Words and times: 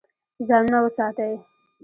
ځانونه 0.47 0.79
وساتئ. 0.85 1.33